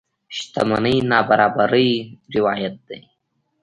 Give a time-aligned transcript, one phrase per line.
[0.35, 1.91] شتمنۍ نابرابرۍ
[2.35, 2.99] روايت دي.